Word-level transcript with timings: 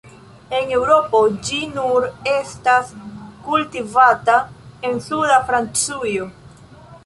En 0.59 0.71
Eŭropo 0.77 1.19
ĝi 1.49 1.59
nur 1.73 2.07
estas 2.33 2.91
kultivata 3.51 4.41
en 4.91 5.01
suda 5.11 5.41
Francujo. 5.53 6.31